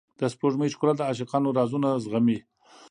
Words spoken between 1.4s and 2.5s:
رازونه زغمي.